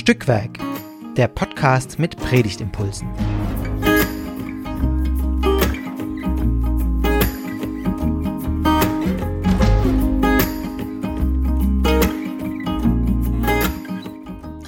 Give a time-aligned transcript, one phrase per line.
[0.00, 0.58] Stückwerk,
[1.18, 3.06] der Podcast mit Predigtimpulsen.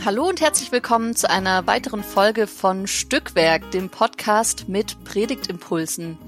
[0.04, 6.18] Hallo und herzlich willkommen zu einer weiteren Folge von Stückwerk, dem Podcast mit Predigtimpulsen.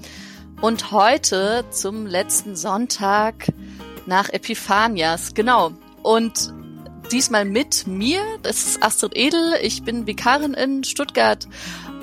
[0.61, 3.53] Und heute zum letzten Sonntag
[4.07, 5.35] nach Epiphanias.
[5.35, 5.73] Genau.
[6.01, 6.55] Und
[7.11, 8.21] diesmal mit mir.
[8.43, 9.53] Das ist Astrid Edel.
[9.61, 11.47] Ich bin Vikarin in Stuttgart.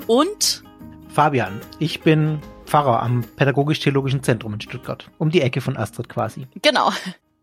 [0.07, 0.63] Und
[1.09, 1.61] Fabian.
[1.79, 5.09] Ich bin Pfarrer am Pädagogisch-Theologischen Zentrum in Stuttgart.
[5.17, 6.47] Um die Ecke von Astrid quasi.
[6.61, 6.91] Genau.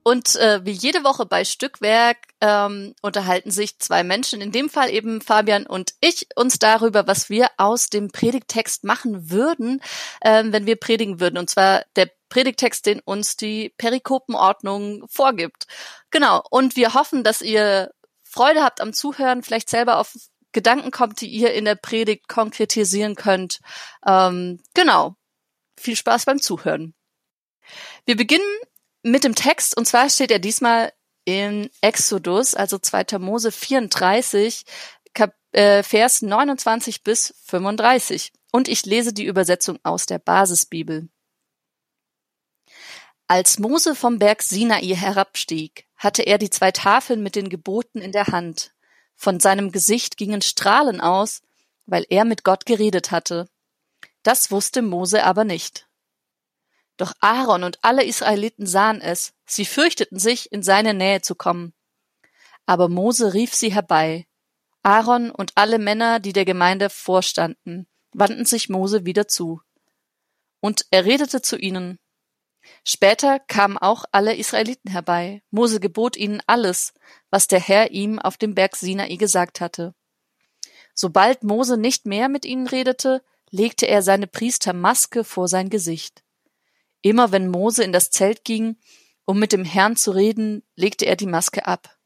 [0.03, 4.91] Und äh, wie jede Woche bei Stückwerk ähm, unterhalten sich zwei Menschen, in dem Fall
[4.91, 9.83] eben Fabian und ich, uns darüber, was wir aus dem Predigtext machen würden,
[10.25, 11.37] ähm, wenn wir predigen würden.
[11.37, 15.67] Und zwar der Predigtext, den uns die Perikopenordnung vorgibt.
[16.11, 16.43] Genau.
[16.51, 17.91] Und wir hoffen, dass ihr
[18.23, 20.15] Freude habt am Zuhören, vielleicht selber auf
[20.53, 23.61] Gedanken kommt, die ihr in der Predigt konkretisieren könnt.
[24.07, 25.17] Ähm, genau.
[25.79, 26.95] Viel Spaß beim Zuhören.
[28.07, 28.59] Wir beginnen
[29.03, 30.93] mit dem Text und zwar steht er diesmal
[31.25, 33.19] in Exodus, also 2.
[33.19, 34.65] Mose 34,
[35.15, 38.33] Kap äh, Vers 29 bis 35.
[38.53, 41.09] Und ich lese die Übersetzung aus der Basisbibel.
[43.31, 48.11] Als Mose vom Berg Sinai herabstieg, hatte er die zwei Tafeln mit den Geboten in
[48.11, 48.73] der Hand.
[49.15, 51.41] Von seinem Gesicht gingen Strahlen aus,
[51.87, 53.49] weil er mit Gott geredet hatte.
[54.25, 55.87] Das wusste Mose aber nicht.
[56.97, 61.73] Doch Aaron und alle Israeliten sahen es, sie fürchteten sich, in seine Nähe zu kommen.
[62.67, 64.27] Aber Mose rief sie herbei.
[64.83, 69.61] Aaron und alle Männer, die der Gemeinde vorstanden, wandten sich Mose wieder zu.
[70.59, 72.01] Und er redete zu ihnen,
[72.85, 75.43] Später kamen auch alle Israeliten herbei.
[75.51, 76.93] Mose gebot ihnen alles,
[77.31, 79.95] was der Herr ihm auf dem Berg Sinai gesagt hatte.
[80.95, 86.23] Sobald Mose nicht mehr mit ihnen redete, legte er seine Priestermaske vor sein Gesicht.
[87.03, 88.77] Immer wenn Mose in das Zelt ging,
[89.25, 91.97] um mit dem Herrn zu reden, legte er die Maske ab.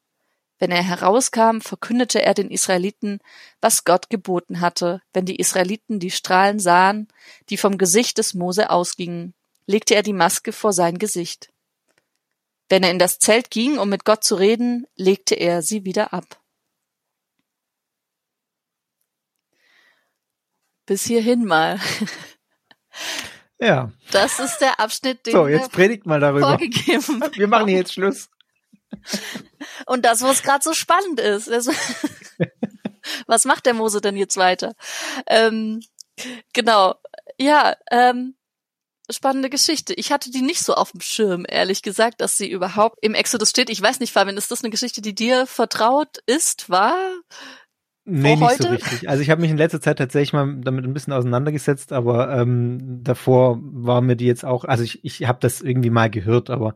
[0.58, 3.18] Wenn er herauskam, verkündete er den Israeliten,
[3.60, 7.08] was Gott geboten hatte, wenn die Israeliten die Strahlen sahen,
[7.50, 9.34] die vom Gesicht des Mose ausgingen
[9.66, 11.52] legte er die Maske vor sein Gesicht.
[12.68, 16.12] Wenn er in das Zelt ging, um mit Gott zu reden, legte er sie wieder
[16.12, 16.40] ab.
[20.86, 21.80] Bis hierhin mal.
[23.58, 23.92] Ja.
[24.10, 26.48] Das ist der Abschnitt, den So, jetzt predigt mal darüber.
[26.48, 27.22] vorgegeben.
[27.34, 28.28] Wir machen hier jetzt Schluss.
[29.86, 31.48] Und das, was gerade so spannend ist.
[31.48, 31.68] Das,
[33.26, 34.74] was macht der Mose denn jetzt weiter?
[35.26, 35.80] Ähm,
[36.52, 36.96] genau.
[37.38, 38.36] Ja, ähm,
[39.10, 39.94] spannende Geschichte.
[39.94, 43.50] Ich hatte die nicht so auf dem Schirm, ehrlich gesagt, dass sie überhaupt im Exodus
[43.50, 43.70] steht.
[43.70, 46.96] Ich weiß nicht, Fabian, ist das eine Geschichte, die dir vertraut ist, war?
[48.06, 49.08] Nee, nicht so richtig.
[49.08, 53.00] Also ich habe mich in letzter Zeit tatsächlich mal damit ein bisschen auseinandergesetzt, aber ähm,
[53.02, 56.74] davor war mir die jetzt auch, also ich, ich habe das irgendwie mal gehört, aber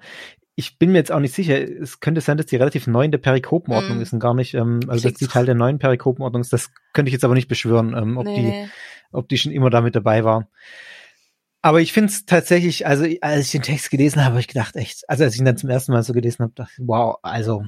[0.54, 1.60] ich bin mir jetzt auch nicht sicher.
[1.60, 4.02] Es könnte sein, dass die relativ neu in der Perikopenordnung Mm.
[4.02, 5.26] ist und gar nicht, ähm, also dass die.
[5.26, 6.52] Teil der neuen Perikopenordnung ist.
[6.52, 8.68] Das könnte ich jetzt aber nicht beschwören, ähm, ob die Nee.
[9.12, 10.48] ob die schon immer damit dabei war.
[11.62, 14.76] Aber ich finde es tatsächlich, also als ich den Text gelesen habe, habe ich gedacht,
[14.76, 17.16] echt, also als ich ihn dann zum ersten Mal so gelesen habe, dachte ich, wow,
[17.22, 17.64] also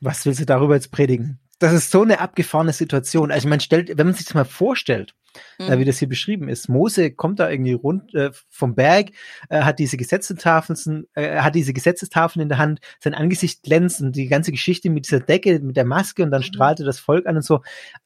[0.00, 1.38] was willst du darüber jetzt predigen?
[1.58, 3.30] Das ist so eine abgefahrene Situation.
[3.30, 5.14] Also man stellt, wenn man sich das mal vorstellt,
[5.58, 5.86] äh, wie Mhm.
[5.86, 9.10] das hier beschrieben ist, Mose kommt da irgendwie rund äh, vom Berg,
[9.48, 14.16] äh, hat diese Gesetzestafeln, äh, hat diese Gesetzestafeln in der Hand, sein Angesicht glänzt und
[14.16, 16.46] die ganze Geschichte mit dieser Decke, mit der Maske und dann Mhm.
[16.46, 17.62] strahlte das Volk an und so.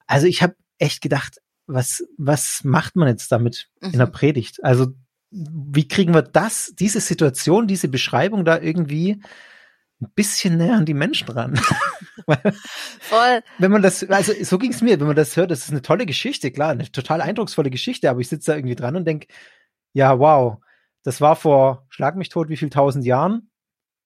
[0.07, 4.13] Also ich habe echt gedacht, was, was macht man jetzt damit in der Mhm.
[4.13, 4.65] Predigt?
[4.65, 4.89] Also,
[5.31, 9.23] wie kriegen wir das, diese Situation, diese Beschreibung da irgendwie
[10.01, 11.59] ein bisschen näher an die Menschen ran?
[13.01, 13.43] Voll.
[13.59, 15.83] wenn man das, also so ging es mir, wenn man das hört, das ist eine
[15.83, 19.27] tolle Geschichte, klar, eine total eindrucksvolle Geschichte, aber ich sitze da irgendwie dran und denk,
[19.93, 20.59] ja, wow,
[21.03, 23.51] das war vor, schlag mich tot, wie viel tausend Jahren?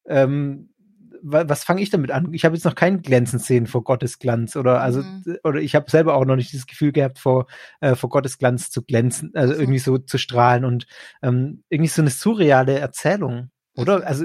[0.06, 0.72] Ähm,
[1.22, 2.32] was fange ich damit an?
[2.32, 5.38] Ich habe jetzt noch kein Glänzen sehen vor Gottes Glanz oder also Mhm.
[5.44, 7.46] oder ich habe selber auch noch nicht dieses Gefühl gehabt vor
[7.80, 9.60] äh, vor Gottes Glanz zu glänzen, also Mhm.
[9.60, 10.86] irgendwie so zu strahlen und
[11.22, 13.98] ähm, irgendwie so eine surreale Erzählung, oder?
[13.98, 14.04] Mhm.
[14.04, 14.24] Also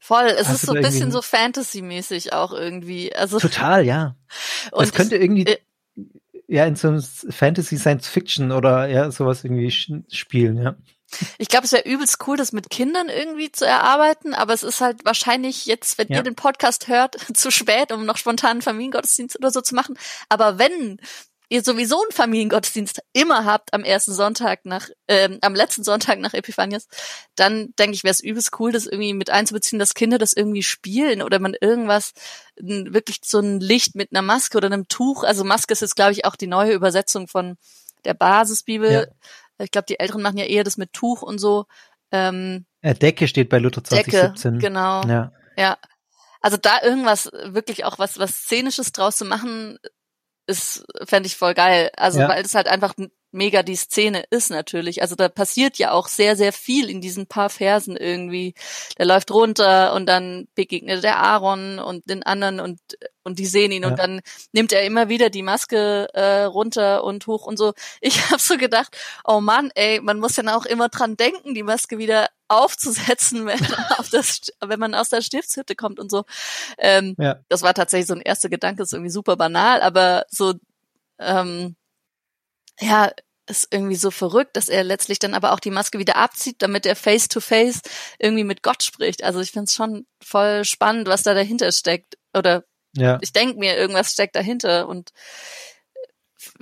[0.00, 0.26] Voll.
[0.26, 3.12] Es ist so ein bisschen so Fantasy-mäßig auch irgendwie.
[3.14, 4.14] Also, total, ja.
[4.72, 5.56] und das könnte irgendwie äh,
[6.46, 10.76] ja in so einem Fantasy Science Fiction oder ja sowas irgendwie spielen, ja.
[11.38, 14.80] Ich glaube, es wäre übelst cool, das mit Kindern irgendwie zu erarbeiten, aber es ist
[14.80, 16.16] halt wahrscheinlich jetzt, wenn Ja.
[16.16, 19.98] ihr den Podcast hört, zu spät, um noch spontanen Familiengottesdienst oder so zu machen.
[20.28, 20.98] Aber wenn
[21.48, 26.34] ihr sowieso einen Familiengottesdienst immer habt am ersten Sonntag nach, ähm, am letzten Sonntag nach
[26.34, 26.88] Epiphanias,
[27.36, 30.64] dann denke ich, wäre es übelst cool, das irgendwie mit einzubeziehen, dass Kinder das irgendwie
[30.64, 32.14] spielen oder man irgendwas,
[32.56, 35.22] wirklich so ein Licht mit einer Maske oder einem Tuch.
[35.22, 37.56] Also Maske ist jetzt, glaube ich, auch die neue Übersetzung von
[38.04, 38.92] der Basisbibel.
[38.92, 39.04] Ja.
[39.58, 41.66] Ich glaube, die Älteren machen ja eher das mit Tuch und so.
[42.12, 44.54] Ähm, Decke steht bei Luther 2017.
[44.54, 45.02] Decke, genau.
[45.02, 45.32] Ja.
[45.56, 45.78] ja.
[46.40, 49.78] Also da irgendwas wirklich auch was was szenisches draus zu machen,
[50.46, 51.90] ist fände ich voll geil.
[51.96, 52.28] Also ja.
[52.28, 52.94] weil es halt einfach
[53.36, 55.02] mega die Szene ist natürlich.
[55.02, 58.54] Also da passiert ja auch sehr, sehr viel in diesen paar Versen irgendwie.
[58.98, 62.80] Der läuft runter und dann begegnet der Aaron und den anderen und
[63.22, 63.88] und die sehen ihn ja.
[63.88, 64.20] und dann
[64.52, 67.74] nimmt er immer wieder die Maske äh, runter und hoch und so.
[68.00, 71.64] Ich habe so gedacht, oh Mann, ey, man muss ja auch immer dran denken, die
[71.64, 73.60] Maske wieder aufzusetzen, wenn,
[73.98, 76.24] auf das, wenn man aus der Stiftshütte kommt und so.
[76.78, 77.40] Ähm, ja.
[77.48, 80.54] Das war tatsächlich so ein erster Gedanke, ist irgendwie super banal, aber so
[81.18, 81.74] ähm,
[82.80, 83.10] ja,
[83.46, 86.86] ist irgendwie so verrückt, dass er letztlich dann aber auch die Maske wieder abzieht, damit
[86.86, 87.80] er face to face
[88.18, 89.22] irgendwie mit Gott spricht.
[89.22, 92.18] Also ich finde es schon voll spannend, was da dahinter steckt.
[92.34, 92.64] Oder
[92.94, 93.18] ja.
[93.20, 95.10] ich denke mir, irgendwas steckt dahinter und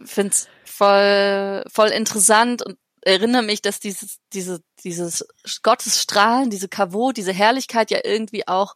[0.05, 5.27] finde es voll, voll interessant und erinnere mich, dass dieses, diese, dieses
[5.63, 8.75] Gottesstrahlen, diese Kavot, diese Herrlichkeit ja irgendwie auch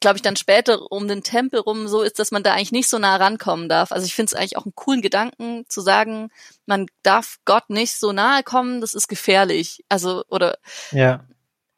[0.00, 2.88] glaube ich, dann später um den Tempel rum so ist, dass man da eigentlich nicht
[2.88, 3.92] so nah rankommen darf.
[3.92, 6.30] Also ich finde es eigentlich auch einen coolen Gedanken zu sagen,
[6.66, 9.84] man darf Gott nicht so nahe kommen, das ist gefährlich.
[9.88, 10.58] Also, oder
[10.92, 11.24] ja.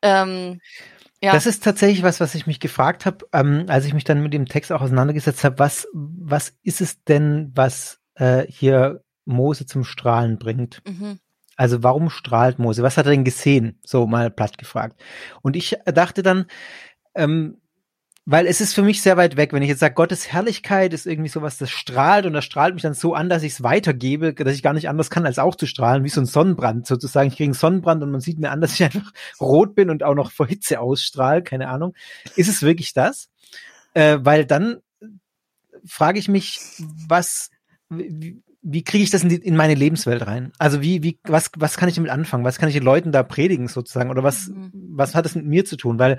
[0.03, 0.61] Ähm,
[1.23, 1.33] ja.
[1.33, 4.33] Das ist tatsächlich was, was ich mich gefragt habe, ähm, als ich mich dann mit
[4.33, 5.59] dem Text auch auseinandergesetzt habe.
[5.59, 10.83] Was, was ist es denn, was äh, hier Mose zum Strahlen bringt?
[10.87, 11.21] Mhm.
[11.57, 12.83] Also warum strahlt Mose?
[12.83, 13.79] Was hat er denn gesehen?
[13.85, 14.99] So mal platt gefragt.
[15.43, 16.47] Und ich dachte dann,
[17.15, 17.61] ähm,
[18.27, 19.53] weil es ist für mich sehr weit weg.
[19.53, 22.83] Wenn ich jetzt sage, Gottes Herrlichkeit ist irgendwie sowas, das strahlt und das strahlt mich
[22.83, 25.55] dann so an, dass ich es weitergebe, dass ich gar nicht anders kann, als auch
[25.55, 27.29] zu strahlen, wie so ein Sonnenbrand sozusagen.
[27.29, 30.03] Ich kriege einen Sonnenbrand und man sieht mir an, dass ich einfach rot bin und
[30.03, 31.95] auch noch vor Hitze ausstrahle, keine Ahnung.
[32.37, 33.31] Ist es wirklich das?
[33.95, 34.77] Äh, weil dann
[35.85, 36.61] frage ich mich,
[37.09, 37.51] was,
[37.89, 40.53] wie, wie kriege ich das in, die, in meine Lebenswelt rein?
[40.59, 42.45] Also wie, wie, was, was kann ich damit anfangen?
[42.45, 44.11] Was kann ich den Leuten da predigen sozusagen?
[44.11, 44.71] Oder was, mhm.
[44.73, 45.99] was hat das mit mir zu tun?
[45.99, 46.19] Weil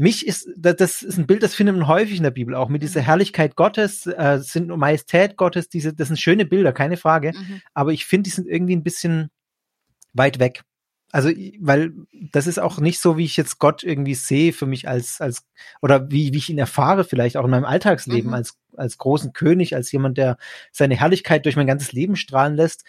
[0.00, 2.82] mich ist, das ist ein Bild, das findet man häufig in der Bibel auch, mit
[2.82, 3.04] dieser mhm.
[3.04, 7.32] Herrlichkeit Gottes, äh, sind Majestät Gottes, diese, das sind schöne Bilder, keine Frage.
[7.36, 7.60] Mhm.
[7.74, 9.30] Aber ich finde, die sind irgendwie ein bisschen
[10.14, 10.62] weit weg.
[11.12, 11.92] Also, weil
[12.32, 15.44] das ist auch nicht so, wie ich jetzt Gott irgendwie sehe für mich als, als,
[15.82, 18.34] oder wie, wie ich ihn erfahre, vielleicht auch in meinem Alltagsleben, mhm.
[18.34, 20.38] als, als großen König, als jemand, der
[20.72, 22.84] seine Herrlichkeit durch mein ganzes Leben strahlen lässt.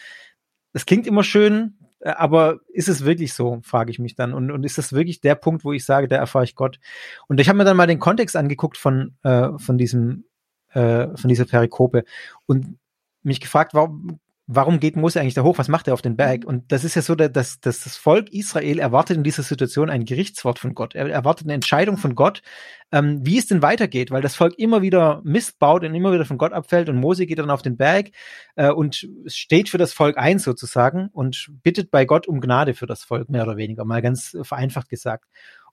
[0.71, 4.33] Das klingt immer schön, aber ist es wirklich so, frage ich mich dann.
[4.33, 6.79] Und, und ist das wirklich der Punkt, wo ich sage, da erfahre ich Gott?
[7.27, 10.25] Und ich habe mir dann mal den Kontext angeguckt von, äh, von diesem,
[10.73, 12.03] äh, von dieser Perikope
[12.45, 12.77] und
[13.23, 14.19] mich gefragt, warum
[14.53, 15.57] warum geht Mose eigentlich da hoch?
[15.57, 16.41] Was macht er auf den Berg?
[16.41, 16.47] Mhm.
[16.47, 20.05] Und das ist ja so, dass, dass das Volk Israel erwartet in dieser Situation ein
[20.05, 20.93] Gerichtswort von Gott.
[20.93, 22.41] Er erwartet eine Entscheidung von Gott,
[22.91, 26.25] ähm, wie es denn weitergeht, weil das Volk immer wieder Mist baut und immer wieder
[26.25, 28.11] von Gott abfällt und Mose geht dann auf den Berg
[28.55, 32.87] äh, und steht für das Volk ein sozusagen und bittet bei Gott um Gnade für
[32.87, 35.25] das Volk, mehr oder weniger, mal ganz vereinfacht gesagt.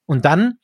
[0.07, 0.59] Und dann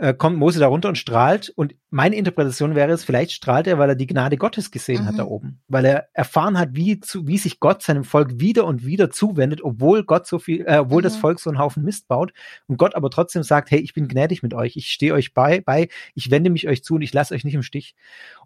[0.00, 1.50] äh, kommt Mose da runter und strahlt.
[1.50, 5.06] Und meine Interpretation wäre es, vielleicht strahlt er, weil er die Gnade Gottes gesehen mhm.
[5.08, 5.60] hat da oben.
[5.68, 9.62] Weil er erfahren hat, wie, zu, wie sich Gott seinem Volk wieder und wieder zuwendet,
[9.62, 11.04] obwohl Gott so viel, äh, obwohl mhm.
[11.04, 12.32] das Volk so einen Haufen Mist baut.
[12.66, 15.60] Und Gott aber trotzdem sagt, hey, ich bin gnädig mit euch, ich stehe euch bei,
[15.60, 17.94] bei, ich wende mich euch zu und ich lasse euch nicht im Stich.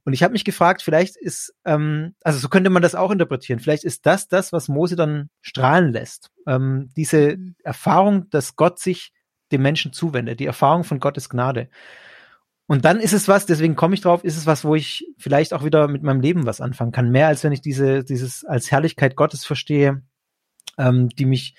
[0.03, 3.61] Und ich habe mich gefragt, vielleicht ist, ähm, also so könnte man das auch interpretieren,
[3.61, 6.33] vielleicht ist das das, was Mose dann strahlen lässt.
[6.49, 7.55] Ähm, diese mhm.
[7.63, 9.13] Erfahrung, dass Gott sich
[9.55, 11.69] dem Menschen zuwendet, die Erfahrung von Gottes Gnade.
[12.67, 15.53] Und dann ist es was, deswegen komme ich drauf, ist es was, wo ich vielleicht
[15.53, 17.11] auch wieder mit meinem Leben was anfangen kann.
[17.11, 20.03] Mehr als wenn ich diese, dieses als Herrlichkeit Gottes verstehe,
[20.79, 21.57] ähm, die mich,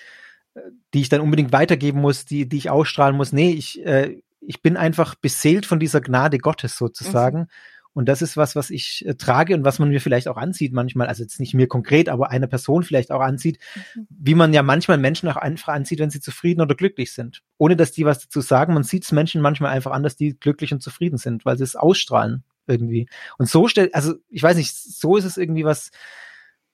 [0.94, 3.32] die ich dann unbedingt weitergeben muss, die, die ich ausstrahlen muss.
[3.32, 7.38] Nee, ich, äh, ich bin einfach beseelt von dieser Gnade Gottes sozusagen.
[7.38, 7.48] Mhm.
[7.96, 10.74] Und das ist was, was ich äh, trage und was man mir vielleicht auch anzieht
[10.74, 14.06] manchmal, also jetzt nicht mir konkret, aber einer Person vielleicht auch anzieht, mhm.
[14.10, 17.42] wie man ja manchmal Menschen auch einfach anzieht, wenn sie zufrieden oder glücklich sind.
[17.56, 18.74] Ohne dass die was dazu sagen.
[18.74, 21.64] Man sieht es Menschen manchmal einfach an, dass die glücklich und zufrieden sind, weil sie
[21.64, 23.08] es ausstrahlen irgendwie.
[23.38, 25.90] Und so stellt, also ich weiß nicht, so ist es irgendwie was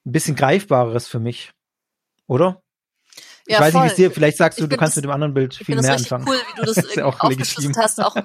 [0.05, 1.53] ein bisschen greifbareres für mich.
[2.27, 2.65] Oder?
[3.47, 3.83] Ich ja, weiß voll.
[3.83, 5.81] nicht, wie es dir, vielleicht sagst du, du kannst das, mit dem anderen Bild viel
[5.81, 6.27] mehr anfangen.
[6.29, 8.17] Cool, wie du das, das irgendwie auch aufgeschlüsselt hast, auch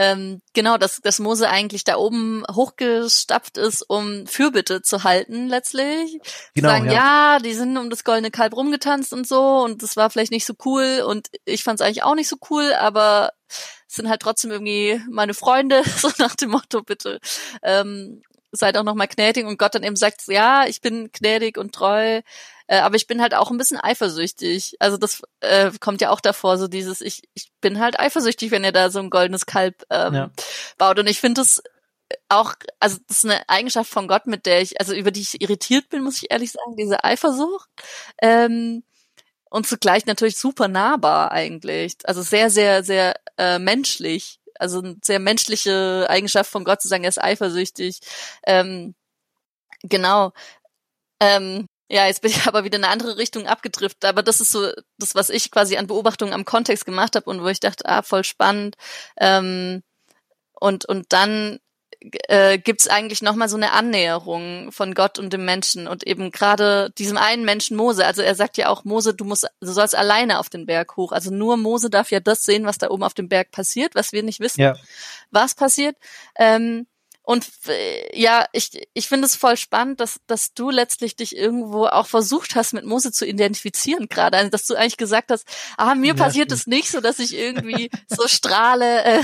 [0.00, 6.18] ähm, genau, dass, dass Mose eigentlich da oben hochgestapft ist, um Fürbitte zu halten letztlich.
[6.54, 6.92] Genau, sagen, ja.
[6.92, 10.46] ja, die sind um das goldene Kalb rumgetanzt und so und das war vielleicht nicht
[10.46, 14.22] so cool und ich fand es eigentlich auch nicht so cool, aber es sind halt
[14.22, 17.20] trotzdem irgendwie meine Freunde, so nach dem Motto, bitte
[17.62, 21.74] ähm, seid auch nochmal gnädig und Gott dann eben sagt, ja, ich bin gnädig und
[21.74, 22.22] treu,
[22.70, 24.76] äh, aber ich bin halt auch ein bisschen eifersüchtig.
[24.78, 28.62] Also das äh, kommt ja auch davor, so dieses, ich, ich bin halt eifersüchtig, wenn
[28.62, 30.30] ihr da so ein goldenes Kalb ähm, ja.
[30.78, 31.00] baut.
[31.00, 31.64] Und ich finde das
[32.28, 35.40] auch, also das ist eine Eigenschaft von Gott, mit der ich, also über die ich
[35.42, 37.68] irritiert bin, muss ich ehrlich sagen, diese Eifersucht.
[38.22, 38.84] Ähm,
[39.50, 41.96] und zugleich natürlich super nahbar eigentlich.
[42.04, 44.38] Also sehr, sehr, sehr äh, menschlich.
[44.60, 47.98] Also eine sehr menschliche Eigenschaft von Gott zu sagen, er ist eifersüchtig.
[48.46, 48.94] Ähm,
[49.82, 50.30] genau.
[51.18, 54.04] Ähm, ja, jetzt bin ich aber wieder in eine andere Richtung abgedriftet.
[54.04, 57.42] Aber das ist so das, was ich quasi an Beobachtungen am Kontext gemacht habe und
[57.42, 58.76] wo ich dachte, ah, voll spannend.
[59.18, 59.82] Ähm,
[60.52, 61.58] und, und dann
[62.28, 66.30] äh, gibt es eigentlich nochmal so eine Annäherung von Gott und dem Menschen und eben
[66.30, 68.06] gerade diesem einen Menschen Mose.
[68.06, 71.12] Also er sagt ja auch, Mose, du musst, du sollst alleine auf den Berg hoch.
[71.12, 74.12] Also nur Mose darf ja das sehen, was da oben auf dem Berg passiert, was
[74.12, 74.76] wir nicht wissen, ja.
[75.30, 75.96] was passiert.
[76.36, 76.86] Ähm,
[77.30, 81.86] und äh, ja, ich, ich finde es voll spannend, dass, dass du letztlich dich irgendwo
[81.86, 84.36] auch versucht hast, mit Mose zu identifizieren gerade.
[84.36, 85.46] Also, dass du eigentlich gesagt hast,
[85.76, 89.22] ah, mir ja, passiert es nicht so, dass ich irgendwie so strahle äh,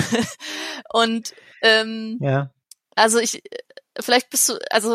[0.93, 2.53] und ähm, ja.
[2.95, 3.43] Also ich,
[3.99, 4.95] vielleicht bist du, also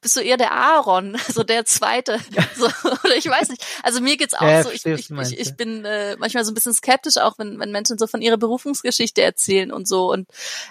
[0.00, 2.20] bist du eher der Aaron, so der Zweite,
[2.56, 2.66] so,
[3.02, 3.66] oder ich weiß nicht.
[3.82, 4.70] Also mir geht's auch ja, so.
[4.70, 7.98] Ich, ich, ich, ich bin äh, manchmal so ein bisschen skeptisch, auch wenn, wenn Menschen
[7.98, 10.28] so von ihrer Berufungsgeschichte erzählen und so und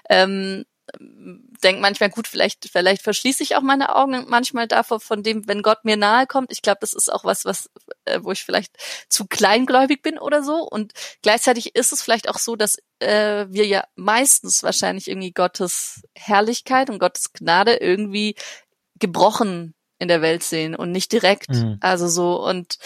[0.10, 0.64] ähm,
[1.00, 5.62] denke manchmal, gut, vielleicht, vielleicht verschließe ich auch meine Augen manchmal davor, von dem, wenn
[5.62, 6.52] Gott mir nahe kommt.
[6.52, 7.70] Ich glaube, das ist auch was, was,
[8.06, 8.76] äh, wo ich vielleicht
[9.10, 10.68] zu kleingläubig bin oder so.
[10.68, 16.02] Und gleichzeitig ist es vielleicht auch so, dass äh, wir ja meistens wahrscheinlich irgendwie Gottes
[16.16, 18.36] Herrlichkeit und Gottes Gnade irgendwie
[19.00, 21.50] gebrochen in der Welt sehen und nicht direkt.
[21.50, 21.78] Mhm.
[21.82, 22.78] Also so und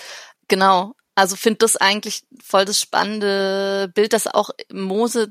[0.47, 0.93] genau.
[1.13, 5.29] Also finde das eigentlich voll das spannende Bild, dass auch Mose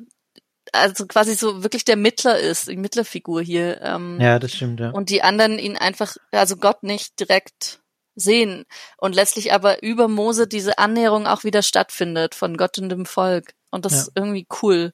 [0.73, 3.81] also quasi so wirklich der Mittler ist, die Mittlerfigur hier.
[3.83, 4.91] Ähm, ja, das stimmt, ja.
[4.91, 7.81] Und die anderen ihn einfach, also Gott nicht direkt
[8.15, 8.65] sehen
[8.99, 13.55] und letztlich aber über Mose diese Annäherung auch wieder stattfindet von Gott und dem Volk.
[13.71, 13.99] Und das ja.
[14.01, 14.93] ist irgendwie cool.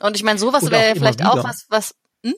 [0.00, 1.32] Und ich meine, sowas wäre ja vielleicht wieder.
[1.32, 2.34] auch was, was, hm?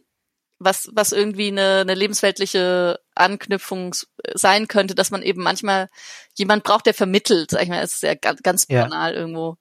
[0.59, 3.95] was, was irgendwie eine, eine lebensweltliche Anknüpfung
[4.35, 5.89] sein könnte, dass man eben manchmal
[6.35, 9.19] jemand braucht, der vermittelt, sag ich mal, ist ja ganz, ganz banal ja.
[9.19, 9.57] irgendwo.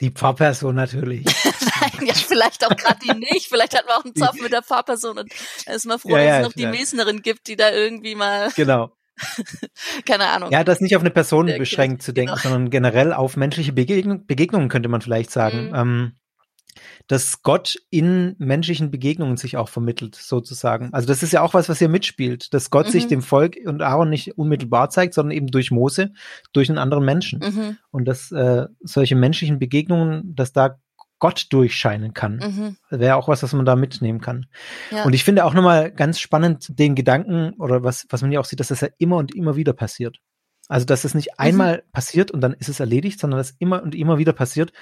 [0.00, 1.26] Die Pfarrperson natürlich.
[1.80, 3.48] Nein, ja, vielleicht auch gerade die nicht.
[3.48, 5.32] Vielleicht hat man auch einen Zopf mit der Pfarrperson und
[5.66, 6.66] ist mal froh, ja, dass es noch die.
[6.66, 8.50] Mesnerin gibt, die da irgendwie mal.
[8.56, 8.92] Genau.
[10.06, 10.50] Keine Ahnung.
[10.50, 12.42] Ja, das nicht auf eine Person beschränkt zu denken, genau.
[12.42, 15.68] sondern generell auf menschliche Begegnung, Begegnungen könnte man vielleicht sagen.
[15.68, 15.74] Mhm.
[15.74, 16.12] Ähm,
[17.06, 20.92] dass Gott in menschlichen Begegnungen sich auch vermittelt, sozusagen.
[20.92, 22.90] Also das ist ja auch was, was hier mitspielt, dass Gott mhm.
[22.90, 26.12] sich dem Volk und Aaron nicht unmittelbar zeigt, sondern eben durch Mose,
[26.52, 27.40] durch einen anderen Menschen.
[27.40, 27.78] Mhm.
[27.90, 30.78] Und dass äh, solche menschlichen Begegnungen, dass da
[31.20, 32.36] Gott durchscheinen kann.
[32.90, 32.98] Mhm.
[32.98, 34.46] Wäre auch was, was man da mitnehmen kann.
[34.90, 35.04] Ja.
[35.04, 38.44] Und ich finde auch nochmal ganz spannend den Gedanken oder was, was man ja auch
[38.44, 40.18] sieht, dass das ja immer und immer wieder passiert.
[40.68, 41.44] Also, dass es nicht mhm.
[41.44, 44.72] einmal passiert und dann ist es erledigt, sondern dass immer und immer wieder passiert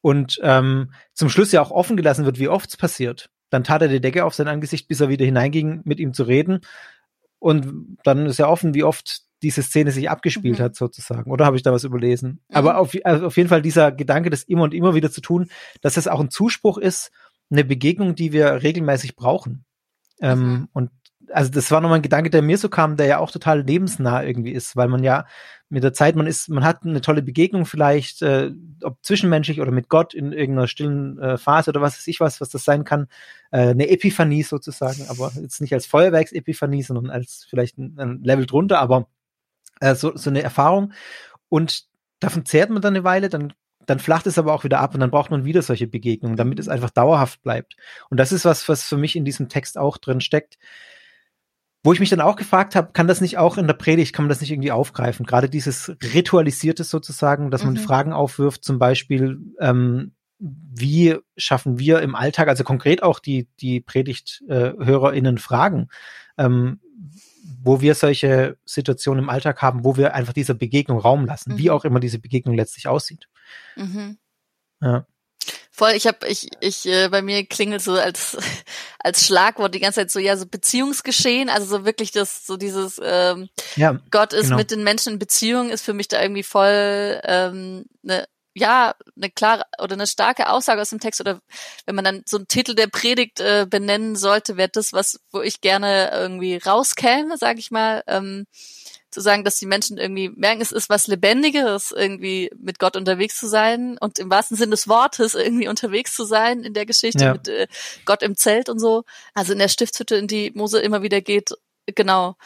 [0.00, 3.30] und ähm, zum Schluss ja auch offen gelassen wird, wie oft es passiert.
[3.50, 6.24] Dann tat er die Decke auf sein Angesicht, bis er wieder hineinging, mit ihm zu
[6.24, 6.60] reden.
[7.38, 10.62] Und dann ist ja offen, wie oft diese Szene sich abgespielt mhm.
[10.62, 11.30] hat, sozusagen.
[11.30, 12.40] Oder habe ich da was überlesen?
[12.48, 12.56] Mhm.
[12.56, 15.48] Aber auf, also auf jeden Fall dieser Gedanke, das immer und immer wieder zu tun,
[15.82, 17.12] dass es auch ein Zuspruch ist,
[17.50, 19.64] eine Begegnung, die wir regelmäßig brauchen.
[20.20, 20.68] Ähm, mhm.
[20.72, 20.90] und
[21.32, 24.22] also das war nochmal ein Gedanke, der mir so kam, der ja auch total lebensnah
[24.22, 25.26] irgendwie ist, weil man ja
[25.68, 29.72] mit der Zeit, man ist, man hat eine tolle Begegnung vielleicht, äh, ob zwischenmenschlich oder
[29.72, 32.84] mit Gott in irgendeiner stillen äh, Phase oder was weiß ich was, was das sein
[32.84, 33.08] kann,
[33.50, 38.46] äh, eine Epiphanie sozusagen, aber jetzt nicht als Feuerwerksepiphanie, sondern als vielleicht ein, ein Level
[38.46, 39.08] drunter, aber
[39.84, 40.92] äh, so, so eine Erfahrung
[41.48, 41.84] und
[42.20, 43.52] davon zehrt man dann eine Weile, dann
[43.86, 46.58] dann flacht es aber auch wieder ab und dann braucht man wieder solche Begegnungen, damit
[46.58, 47.76] es einfach dauerhaft bleibt.
[48.10, 50.58] Und das ist was, was für mich in diesem Text auch drin steckt.
[51.82, 54.24] Wo ich mich dann auch gefragt habe, kann das nicht auch in der Predigt, kann
[54.24, 55.26] man das nicht irgendwie aufgreifen?
[55.26, 57.78] Gerade dieses Ritualisierte sozusagen, dass man mhm.
[57.78, 63.80] Fragen aufwirft, zum Beispiel, ähm, wie schaffen wir im Alltag, also konkret auch die, die
[63.80, 65.88] PredigthörerInnen äh, fragen,
[66.38, 66.80] ähm,
[67.64, 71.58] wo wir solche Situationen im Alltag haben, wo wir einfach dieser Begegnung Raum lassen, mhm.
[71.58, 73.28] wie auch immer diese Begegnung letztlich aussieht.
[73.76, 74.18] Mhm.
[74.80, 75.06] Ja.
[75.70, 78.36] Voll, ich habe ich ich äh, bei mir klingelt so als
[79.00, 83.00] als Schlagwort die ganze Zeit so ja so Beziehungsgeschehen, also so wirklich das so dieses
[83.02, 84.58] ähm, ja, Gott ist genau.
[84.58, 89.30] mit den Menschen in Beziehung ist für mich da irgendwie voll ähm, ne ja, eine
[89.30, 91.40] klare oder eine starke Aussage aus dem Text oder
[91.86, 95.40] wenn man dann so einen Titel der Predigt äh, benennen sollte, wäre das was, wo
[95.42, 98.02] ich gerne irgendwie rauskäme, sage ich mal.
[98.06, 98.46] Ähm,
[99.10, 103.38] zu sagen, dass die Menschen irgendwie merken, es ist was Lebendigeres, irgendwie mit Gott unterwegs
[103.38, 107.24] zu sein und im wahrsten Sinne des Wortes irgendwie unterwegs zu sein in der Geschichte
[107.24, 107.32] Ja.
[107.32, 107.68] mit äh,
[108.06, 109.04] Gott im Zelt und so.
[109.32, 111.50] Also in der Stiftshütte, in die Mose immer wieder geht,
[111.86, 112.36] genau.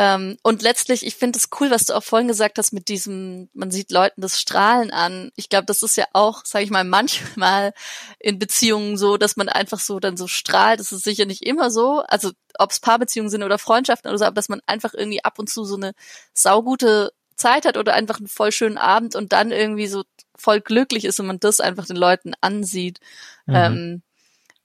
[0.00, 3.50] Ähm, und letztlich, ich finde es cool, was du auch vorhin gesagt hast mit diesem,
[3.52, 5.32] man sieht Leuten das Strahlen an.
[5.34, 7.74] Ich glaube, das ist ja auch, sage ich mal, manchmal
[8.20, 10.78] in Beziehungen so, dass man einfach so dann so strahlt.
[10.78, 12.04] Das ist sicher nicht immer so.
[12.06, 15.40] Also ob es Paarbeziehungen sind oder Freundschaften oder so, aber dass man einfach irgendwie ab
[15.40, 15.92] und zu so eine
[16.32, 20.04] saugute Zeit hat oder einfach einen voll schönen Abend und dann irgendwie so
[20.36, 23.00] voll glücklich ist und man das einfach den Leuten ansieht.
[23.46, 23.54] Mhm.
[23.54, 24.02] Ähm,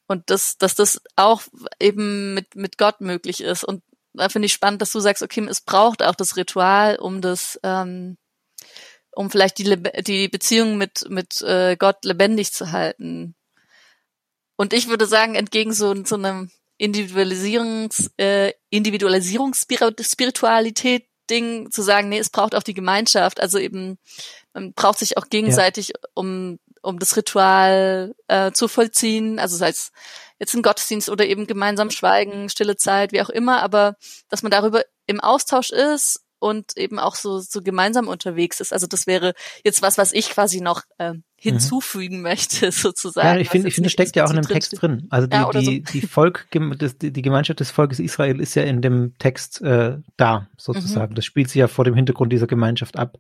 [0.05, 1.41] und das, dass das auch
[1.79, 3.63] eben mit, mit Gott möglich ist.
[3.63, 3.81] Und
[4.27, 8.17] finde ich spannend, dass du sagst, okay, es braucht auch das Ritual, um das, ähm,
[9.11, 13.35] um vielleicht die, die Beziehung mit, mit äh, Gott lebendig zu halten.
[14.55, 22.19] Und ich würde sagen, entgegen so, so einem Individualisierungs, äh, Individualisierungsspiritualität Ding zu sagen, nee,
[22.19, 23.39] es braucht auch die Gemeinschaft.
[23.39, 23.97] Also eben,
[24.53, 29.39] man braucht sich auch gegenseitig, um, um das Ritual äh, zu vollziehen.
[29.39, 29.93] Also sei es
[30.39, 33.95] jetzt ein Gottesdienst oder eben gemeinsam schweigen, stille Zeit, wie auch immer, aber
[34.29, 38.73] dass man darüber im Austausch ist und eben auch so, so gemeinsam unterwegs ist.
[38.73, 43.29] Also das wäre jetzt was, was ich quasi noch äh, hinzufügen möchte, sozusagen.
[43.29, 43.35] Mhm.
[43.35, 45.07] Ja, ich finde, jetzt ich finde, es steckt ja auch in dem Text drin.
[45.09, 45.71] Also die, Ja, oder so.
[45.71, 46.47] die, die Volk,
[46.77, 51.13] das, die die Gemeinschaft des Volkes Israel ist ja in dem Text äh, da, sozusagen.
[51.13, 51.15] Mhm.
[51.15, 53.19] Das spielt sich ja vor dem Hintergrund dieser Gemeinschaft ab.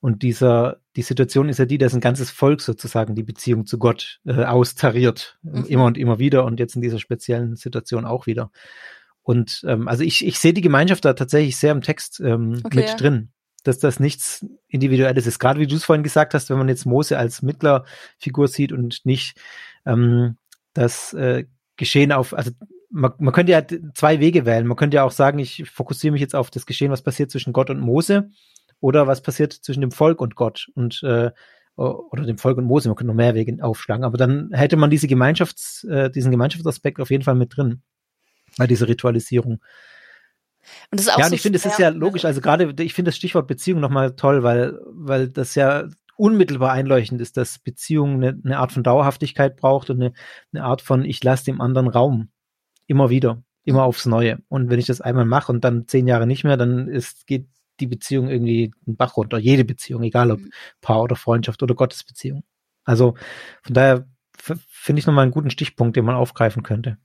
[0.00, 3.78] Und dieser, die Situation ist ja die, dass ein ganzes Volk sozusagen die Beziehung zu
[3.78, 5.38] Gott äh, austariert.
[5.42, 5.66] Mhm.
[5.66, 8.50] Immer und immer wieder und jetzt in dieser speziellen Situation auch wieder.
[9.22, 12.76] Und ähm, also ich, ich sehe die Gemeinschaft da tatsächlich sehr im Text ähm, Okay,
[12.78, 12.96] mit ja.
[12.96, 13.30] drin,
[13.62, 15.38] dass das nichts Individuelles ist.
[15.38, 19.04] Gerade wie du es vorhin gesagt hast, wenn man jetzt Mose als Mittlerfigur sieht und
[19.04, 19.36] nicht
[19.84, 20.36] ähm,
[20.72, 21.44] das äh,
[21.76, 22.52] Geschehen auf, also
[22.90, 23.62] man, man könnte ja
[23.94, 24.66] zwei Wege wählen.
[24.66, 27.52] Man könnte ja auch sagen, ich fokussiere mich jetzt auf das Geschehen, was passiert zwischen
[27.52, 28.30] Gott und Mose
[28.80, 31.30] oder was passiert zwischen dem Volk und Gott und äh,
[31.76, 32.88] oder dem Volk und Mose.
[32.88, 37.00] Man könnte noch mehr Wege aufschlagen, aber dann hätte man diese Gemeinschafts, äh, diesen Gemeinschaftsaspekt
[37.00, 37.82] auf jeden Fall mit drin
[38.58, 39.60] bei dieser Ritualisierung.
[40.90, 42.74] Und das ist auch Ja, so und ich finde, es ist ja logisch, also gerade,
[42.82, 47.58] ich finde das Stichwort Beziehung nochmal toll, weil, weil das ja unmittelbar einleuchtend ist, dass
[47.58, 50.12] Beziehung eine, eine Art von Dauerhaftigkeit braucht und eine,
[50.52, 52.28] eine Art von, ich lasse dem anderen Raum.
[52.86, 54.40] Immer wieder, immer aufs Neue.
[54.48, 57.46] Und wenn ich das einmal mache und dann zehn Jahre nicht mehr, dann ist, geht
[57.80, 59.38] die Beziehung irgendwie den Bach runter.
[59.38, 60.50] Jede Beziehung, egal ob Mhm.
[60.80, 62.44] Paar oder Freundschaft oder Gottesbeziehung.
[62.84, 63.14] Also
[63.62, 64.06] von daher
[64.68, 66.98] finde ich nochmal einen guten Stichpunkt, den man aufgreifen könnte.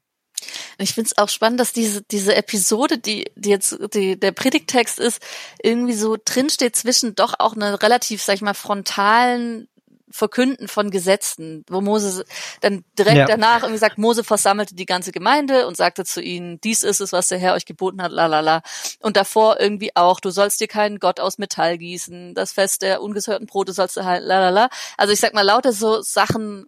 [0.78, 5.00] Ich finde es auch spannend, dass diese, diese Episode, die, die jetzt die, der Predigtext
[5.00, 5.22] ist,
[5.62, 9.68] irgendwie so drinsteht zwischen doch auch einer relativ, sag ich mal, frontalen
[10.16, 12.24] Verkünden von Gesetzen, wo Mose
[12.62, 13.26] dann direkt Ja.
[13.26, 17.12] danach irgendwie sagt, Mose versammelte die ganze Gemeinde und sagte zu ihnen, dies ist es,
[17.12, 18.62] was der Herr euch geboten hat, la la la.
[19.02, 23.02] Und davor irgendwie auch, du sollst dir keinen Gott aus Metall gießen, das Fest der
[23.02, 24.70] ungesäuerten Brote sollst du halten, la la la.
[24.96, 26.68] Also ich sag mal, lauter so Sachen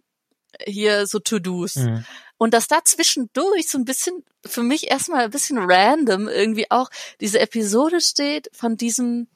[0.64, 1.76] hier, so To-Dos.
[1.76, 2.04] Mhm.
[2.36, 6.90] Und dass da zwischendurch so ein bisschen, für mich erstmal ein bisschen random irgendwie auch
[7.20, 9.26] diese Episode steht von diesem,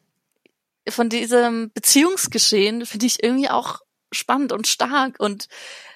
[0.89, 3.81] von diesem Beziehungsgeschehen, finde ich irgendwie auch
[4.13, 5.19] spannend und stark.
[5.19, 5.49] Und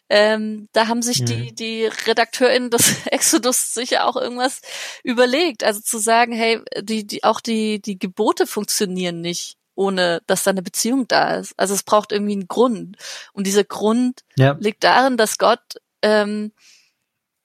[0.08, 4.60] ähm, da haben sich die, die RedakteurInnen des Exodus sicher auch irgendwas
[5.02, 5.64] überlegt.
[5.64, 10.52] Also zu sagen, hey, die, die, auch die, die Gebote funktionieren nicht, ohne dass da
[10.52, 11.54] eine Beziehung da ist.
[11.56, 12.96] Also es braucht irgendwie einen Grund.
[13.32, 15.60] Und dieser Grund Ja, liegt darin, dass Gott
[16.02, 16.52] ähm,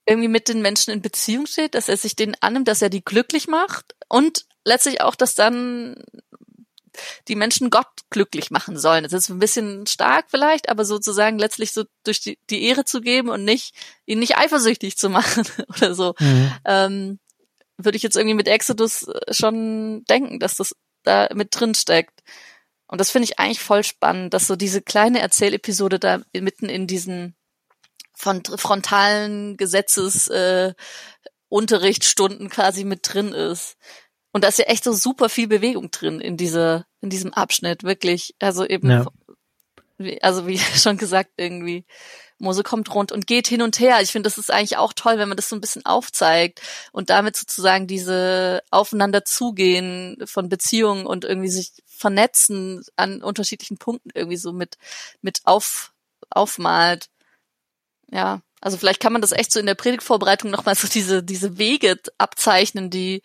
[0.05, 3.03] irgendwie mit den Menschen in Beziehung steht, dass er sich denen annimmt, dass er die
[3.03, 6.03] glücklich macht und letztlich auch, dass dann
[7.27, 9.03] die Menschen Gott glücklich machen sollen.
[9.03, 13.01] Das ist ein bisschen stark vielleicht, aber sozusagen letztlich so durch die, die Ehre zu
[13.01, 13.73] geben und nicht
[14.05, 15.43] ihn nicht eifersüchtig zu machen
[15.77, 16.13] oder so.
[16.19, 16.51] mhm.
[16.65, 17.19] Ähm,
[17.77, 22.21] würde ich jetzt irgendwie mit Exodus äh, schon denken, dass das da mit drin steckt.
[22.87, 26.87] Und das finde ich eigentlich voll spannend, dass so diese kleine Erzählepisode da mitten in
[26.87, 27.35] diesen
[28.13, 30.73] von frontalen Gesetzes äh,
[31.49, 33.77] quasi mit drin ist.
[34.31, 37.83] Und da ist ja echt so super viel Bewegung drin in dieser in diesem Abschnitt
[37.83, 38.35] wirklich.
[38.39, 39.05] Also eben Ja.
[39.97, 41.85] wie- also wie schon gesagt irgendwie
[42.39, 44.01] Mose kommt rund und geht hin und her.
[44.01, 46.59] Ich finde, das ist eigentlich auch toll, wenn man das so ein bisschen aufzeigt
[46.91, 54.09] und damit sozusagen diese aufeinander zugehen von Beziehungen und irgendwie sich vernetzen an unterschiedlichen Punkten
[54.15, 54.77] irgendwie so mit
[55.21, 55.93] mit auf
[56.31, 57.09] aufmalt.
[58.11, 61.57] Ja, also vielleicht kann man das echt so in der Predigtvorbereitung nochmal so diese diese
[61.57, 63.21] Wege abzeichnen, die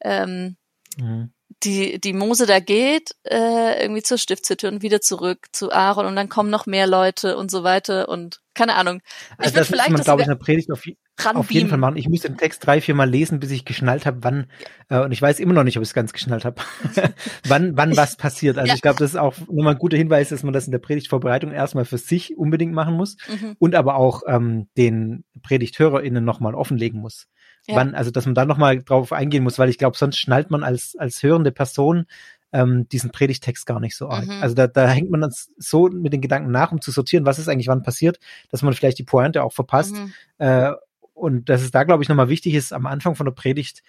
[0.00, 0.56] ähm,
[0.98, 1.30] Mhm.
[1.62, 6.16] die, die Mose da geht, äh, irgendwie zur Stiftshütte und wieder zurück zu Aaron und
[6.16, 9.00] dann kommen noch mehr Leute und so weiter und keine Ahnung.
[9.38, 10.82] Ich Also das vielleicht man, glaube ich, in der Predigt auf,
[11.24, 11.96] auf jeden Fall machen.
[11.96, 14.50] Ich muss den Text drei, vier Mal lesen, bis ich geschnallt habe, wann,
[14.88, 16.60] äh, und ich weiß immer noch nicht, ob ich es ganz geschnallt habe,
[17.46, 18.58] wann, wann was passiert.
[18.58, 18.74] Also ja.
[18.74, 21.52] ich glaube, das ist auch nochmal ein guter Hinweis, dass man das in der Predigtvorbereitung
[21.52, 23.54] erstmal für sich unbedingt machen muss mhm.
[23.58, 27.28] und aber auch ähm, den PredigthörerInnen nochmal offenlegen muss.
[27.68, 27.76] Ja.
[27.76, 30.64] Wann, also dass man da nochmal drauf eingehen muss, weil ich glaube, sonst schnallt man
[30.64, 32.06] als, als hörende Person
[32.52, 34.26] ähm, diesen Predigtext gar nicht so arg.
[34.26, 34.42] Mhm.
[34.42, 37.38] Also da, da hängt man dann so mit den Gedanken nach, um zu sortieren, was
[37.38, 38.18] ist eigentlich wann passiert,
[38.50, 39.94] dass man vielleicht die Pointe auch verpasst.
[39.96, 40.12] Mhm.
[40.38, 40.72] Äh,
[41.12, 43.82] und dass es da, glaube ich, nochmal wichtig ist, am Anfang von der Predigt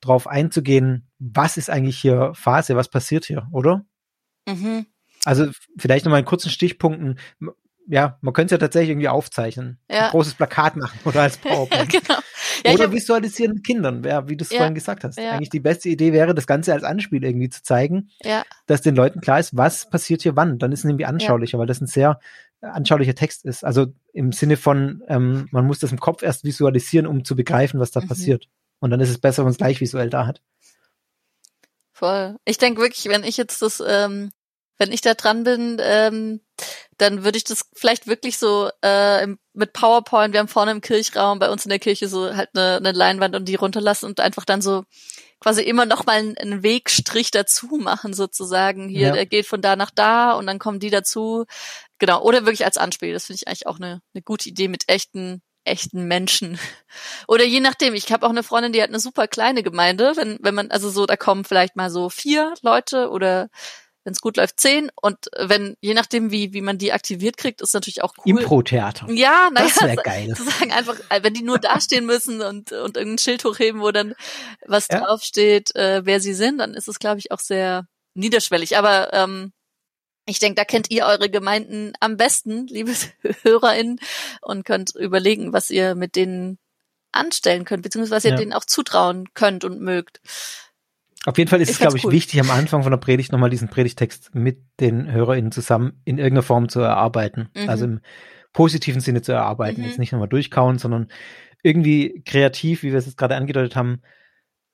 [0.00, 3.84] drauf einzugehen, was ist eigentlich hier Phase, was passiert hier, oder?
[4.48, 4.86] Mhm.
[5.24, 7.18] Also vielleicht nochmal in kurzen Stichpunkten
[7.88, 9.78] ja, man könnte es ja tatsächlich irgendwie aufzeichnen.
[9.90, 10.06] Ja.
[10.06, 11.90] Ein großes Plakat machen oder als PowerPoint.
[11.90, 12.18] genau.
[12.64, 14.58] ja, oder visualisieren mit Kindern, ja, wie du es ja.
[14.58, 15.18] vorhin gesagt hast.
[15.18, 15.32] Ja.
[15.32, 18.10] Eigentlich die beste Idee wäre, das Ganze als Anspiel irgendwie zu zeigen,
[18.66, 20.58] dass den Leuten klar ist, was passiert hier wann.
[20.58, 22.18] Dann ist es nämlich anschaulicher, weil das ein sehr
[22.60, 23.64] anschaulicher Text ist.
[23.64, 27.78] Also im Sinne von, ähm, man muss das im Kopf erst visualisieren, um zu begreifen,
[27.78, 28.08] was da mhm.
[28.08, 28.48] passiert.
[28.80, 30.42] Und dann ist es besser, wenn man es gleich visuell da hat.
[31.92, 32.36] Voll.
[32.44, 34.30] Ich denke wirklich, wenn ich jetzt das ähm,
[34.78, 36.40] wenn ich da dran bin, ähm,
[36.98, 41.38] dann würde ich das vielleicht wirklich so äh, mit PowerPoint, wir haben vorne im Kirchraum
[41.38, 44.44] bei uns in der Kirche so halt eine, eine Leinwand und die runterlassen und einfach
[44.44, 44.84] dann so
[45.40, 48.88] quasi immer noch mal einen, einen Wegstrich dazu machen sozusagen.
[48.88, 49.12] Hier, ja.
[49.12, 51.44] der geht von da nach da und dann kommen die dazu.
[51.98, 53.12] Genau, oder wirklich als Anspiel.
[53.12, 56.58] Das finde ich eigentlich auch eine, eine gute Idee mit echten echten Menschen.
[57.26, 60.38] Oder je nachdem, ich habe auch eine Freundin, die hat eine super kleine Gemeinde, wenn
[60.40, 63.48] wenn man also so da kommen vielleicht mal so vier Leute oder
[64.06, 64.88] wenn es gut läuft, zehn.
[64.94, 68.38] Und wenn, je nachdem, wie, wie man die aktiviert kriegt, ist natürlich auch cool.
[68.38, 69.10] Impro-Theater.
[69.10, 69.66] Ja, naja.
[69.66, 70.32] Das wäre geil.
[70.36, 73.90] Zu sagen einfach, äh, wenn die nur dastehen müssen und, und irgendein Schild hochheben, wo
[73.90, 74.14] dann
[74.64, 75.00] was ja.
[75.00, 78.78] draufsteht, äh, wer sie sind, dann ist es, glaube ich, auch sehr niederschwellig.
[78.78, 79.52] Aber ähm,
[80.24, 82.94] ich denke, da kennt ihr eure Gemeinden am besten, liebe
[83.42, 83.98] HörerInnen,
[84.40, 86.58] und könnt überlegen, was ihr mit denen
[87.10, 88.36] anstellen könnt, beziehungsweise was ihr ja.
[88.36, 90.20] denen auch zutrauen könnt und mögt.
[91.26, 92.12] Auf jeden Fall ist ich es, glaube ich, cool.
[92.12, 96.44] wichtig, am Anfang von der Predigt nochmal diesen Predigtext mit den HörerInnen zusammen in irgendeiner
[96.44, 97.48] Form zu erarbeiten.
[97.54, 97.68] Mhm.
[97.68, 98.00] Also im
[98.52, 99.80] positiven Sinne zu erarbeiten.
[99.80, 99.88] Mhm.
[99.88, 101.08] Jetzt nicht nochmal durchkauen, sondern
[101.64, 104.02] irgendwie kreativ, wie wir es jetzt gerade angedeutet haben,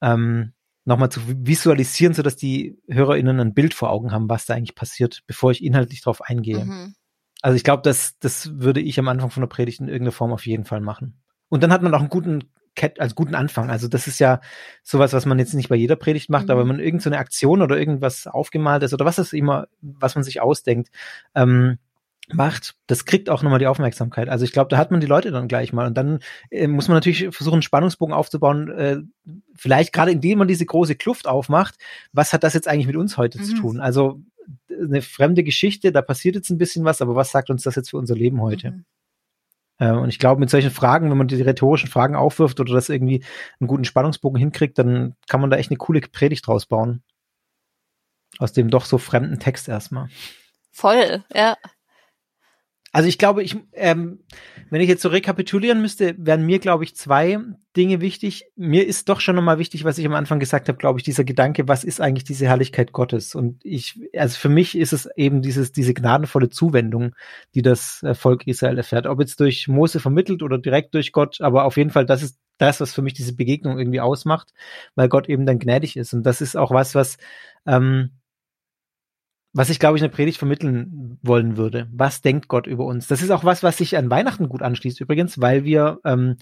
[0.02, 0.52] ähm,
[0.84, 5.22] nochmal zu visualisieren, sodass die HörerInnen ein Bild vor Augen haben, was da eigentlich passiert,
[5.26, 6.66] bevor ich inhaltlich drauf eingehe.
[6.66, 6.94] Mhm.
[7.40, 10.32] Also ich glaube, das, das würde ich am Anfang von der Predigt in irgendeiner Form
[10.32, 11.22] auf jeden Fall machen.
[11.48, 12.44] Und dann hat man auch einen guten
[12.98, 13.70] als guten Anfang.
[13.70, 14.40] Also das ist ja
[14.82, 16.50] sowas, was man jetzt nicht bei jeder Predigt macht, mhm.
[16.52, 20.14] aber wenn man irgendeine so Aktion oder irgendwas aufgemalt ist oder was ist immer, was
[20.14, 20.90] man sich ausdenkt,
[21.34, 21.78] ähm,
[22.32, 24.28] macht, das kriegt auch nochmal die Aufmerksamkeit.
[24.28, 26.88] Also ich glaube, da hat man die Leute dann gleich mal und dann äh, muss
[26.88, 28.98] man natürlich versuchen, einen Spannungsbogen aufzubauen, äh,
[29.54, 31.76] vielleicht gerade indem man diese große Kluft aufmacht,
[32.12, 33.44] was hat das jetzt eigentlich mit uns heute mhm.
[33.44, 33.80] zu tun?
[33.80, 34.20] Also
[34.70, 37.90] eine fremde Geschichte, da passiert jetzt ein bisschen was, aber was sagt uns das jetzt
[37.90, 38.72] für unser Leben heute?
[38.72, 38.84] Mhm.
[39.82, 42.88] Äh, und ich glaube, mit solchen Fragen, wenn man die rhetorischen Fragen aufwirft oder das
[42.88, 43.24] irgendwie
[43.58, 47.02] einen guten Spannungsbogen hinkriegt, dann kann man da echt eine coole Predigt draus bauen.
[48.38, 50.08] Aus dem doch so fremden Text erstmal.
[50.70, 51.56] Voll, ja.
[52.92, 54.20] Also ich glaube, ich, ähm,
[54.68, 57.38] wenn ich jetzt so rekapitulieren müsste, wären mir, glaube ich, zwei
[57.74, 58.44] Dinge wichtig.
[58.54, 61.24] Mir ist doch schon nochmal wichtig, was ich am Anfang gesagt habe, glaube ich, dieser
[61.24, 63.34] Gedanke, was ist eigentlich diese Herrlichkeit Gottes?
[63.34, 67.14] Und ich, also für mich ist es eben dieses, diese gnadenvolle Zuwendung,
[67.54, 69.06] die das äh, Volk Israel erfährt.
[69.06, 72.38] Ob jetzt durch Mose vermittelt oder direkt durch Gott, aber auf jeden Fall, das ist
[72.58, 74.52] das, was für mich diese Begegnung irgendwie ausmacht,
[74.96, 76.12] weil Gott eben dann gnädig ist.
[76.12, 77.16] Und das ist auch was, was,
[77.66, 78.10] ähm,
[79.52, 81.88] was ich, glaube ich, eine Predigt vermitteln wollen würde.
[81.92, 83.06] Was denkt Gott über uns?
[83.06, 86.36] Das ist auch was, was sich an Weihnachten gut anschließt übrigens, weil wir ähm,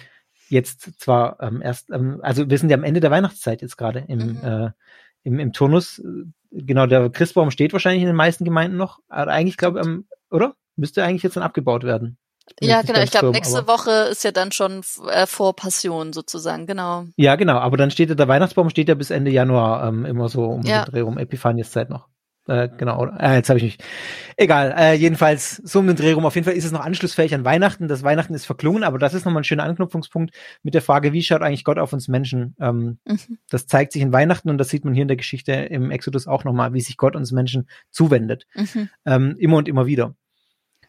[0.49, 4.05] jetzt zwar ähm, erst, ähm, also wir sind ja am Ende der Weihnachtszeit jetzt gerade
[4.07, 4.45] im, mhm.
[4.45, 4.71] äh,
[5.25, 6.03] im, im Turnus.
[6.53, 9.01] Genau, der Christbaum steht wahrscheinlich in den meisten Gemeinden noch.
[9.09, 10.55] Aber eigentlich, glaube ich, ähm, oder?
[10.77, 12.17] Müsste eigentlich jetzt dann abgebaut werden.
[12.61, 13.01] Ja, genau.
[13.01, 17.05] Ich glaube, nächste Woche ist ja dann schon äh, vor Passion sozusagen, genau.
[17.17, 17.59] Ja, genau.
[17.59, 20.63] Aber dann steht ja, der Weihnachtsbaum steht ja bis Ende Januar ähm, immer so um
[20.63, 20.85] ja.
[20.85, 22.09] den Dreh um Epiphanieszeit noch.
[22.51, 23.85] Äh, genau, äh, jetzt habe ich nicht.
[24.37, 26.27] Egal, äh, jedenfalls so um den Dreh rum.
[26.27, 27.87] Auf jeden Fall ist es noch anschlussfähig an Weihnachten.
[27.87, 30.35] Das Weihnachten ist verklungen, aber das ist nochmal ein schöner Anknüpfungspunkt
[30.65, 32.57] mit der Frage, wie schaut eigentlich Gott auf uns Menschen?
[32.61, 33.39] Ähm, mhm.
[33.49, 36.27] Das zeigt sich in Weihnachten und das sieht man hier in der Geschichte im Exodus
[36.27, 38.49] auch nochmal, wie sich Gott uns Menschen zuwendet.
[38.57, 38.89] Mhm.
[39.07, 40.17] Ähm, immer und immer wieder.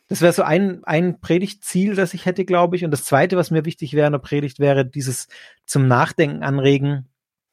[0.08, 2.84] Das wäre so ein, ein Predigtziel, das ich hätte, glaube ich.
[2.84, 5.28] Und das zweite, was mir wichtig wäre in der Predigt, wäre dieses
[5.68, 7.11] zum Nachdenken anregen,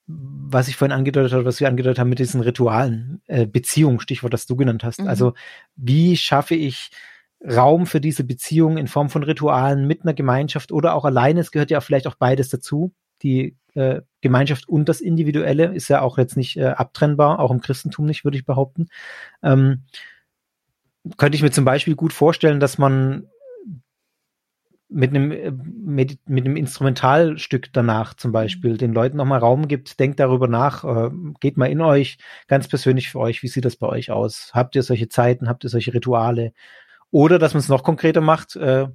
[0.09, 4.33] was ich vorhin angedeutet habe, was wir angedeutet haben mit diesen Ritualen, äh, Beziehung, Stichwort,
[4.33, 5.03] das du genannt hast.
[5.03, 5.09] Mhm.
[5.09, 5.35] Also
[5.77, 6.91] wie schaffe ich
[7.45, 11.41] Raum für diese Beziehung in Form von Ritualen mit einer Gemeinschaft oder auch alleine?
[11.41, 12.93] Es gehört ja vielleicht auch beides dazu.
[13.23, 17.61] Die äh, Gemeinschaft und das Individuelle ist ja auch jetzt nicht äh, abtrennbar, auch im
[17.61, 18.89] Christentum nicht, würde ich behaupten.
[19.43, 19.83] Ähm,
[21.17, 23.29] könnte ich mir zum Beispiel gut vorstellen, dass man
[24.89, 30.01] mit einem, äh, mit, mit einem Instrumentalstück danach zum Beispiel den Leuten nochmal Raum gibt,
[30.01, 33.77] denkt darüber nach, äh, geht mal in euch, ganz persönlich für euch, wie sieht das
[33.77, 34.51] bei euch aus?
[34.55, 36.53] Habt ihr solche Zeiten, habt ihr solche Rituale?
[37.11, 38.89] Oder dass man es noch konkreter macht, äh,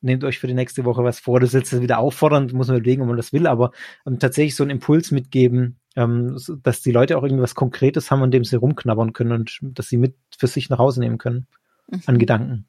[0.00, 2.76] nehmt euch für die nächste Woche was vor, das ist jetzt wieder auffordernd, muss man
[2.76, 3.70] überlegen, ob man das will, aber
[4.06, 8.22] ähm, tatsächlich so einen Impuls mitgeben, ähm, dass die Leute auch irgendwie was Konkretes haben,
[8.22, 11.46] an dem sie rumknabbern können und dass sie mit für sich nach Hause nehmen können
[11.88, 12.02] mhm.
[12.06, 12.66] an Gedanken.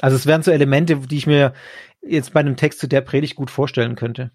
[0.00, 1.52] Also es wären so Elemente, die ich mir
[2.02, 4.30] jetzt bei einem Text zu der Predigt gut vorstellen könnte.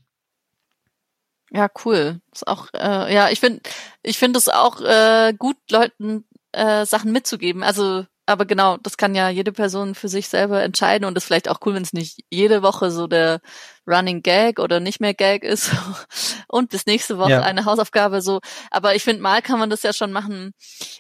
[1.52, 2.22] Ja, cool.
[2.32, 3.62] Ist auch, äh, ja, ich finde,
[4.02, 7.64] ich finde es auch äh, gut, Leuten äh, Sachen mitzugeben.
[7.64, 11.50] Also aber genau, das kann ja jede Person für sich selber entscheiden und ist vielleicht
[11.50, 13.40] auch cool, wenn es nicht jede Woche so der
[13.88, 15.72] Running Gag oder nicht mehr Gag ist
[16.48, 17.42] und bis nächste Woche ja.
[17.42, 18.40] eine Hausaufgabe so.
[18.72, 20.54] Aber ich finde, mal kann man das ja schon machen.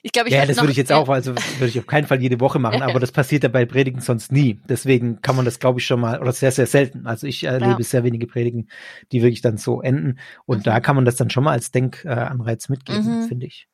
[0.04, 2.22] Ich glaube, ich ja, das würde ich jetzt auch, also würde ich auf keinen Fall
[2.22, 4.60] jede Woche machen, aber das passiert ja bei Predigen sonst nie.
[4.70, 7.08] Deswegen kann man das, glaube ich, schon mal oder sehr, sehr selten.
[7.08, 7.84] Also ich erlebe ja.
[7.84, 8.70] sehr wenige Predigen,
[9.12, 10.64] die wirklich dann so enden und mhm.
[10.64, 13.28] da kann man das dann schon mal als Denkanreiz mitgeben, mhm.
[13.28, 13.68] finde ich.